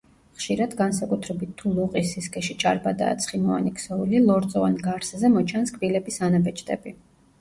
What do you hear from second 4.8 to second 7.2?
გარსზე მოჩანს კბილების ანაბეჭდები.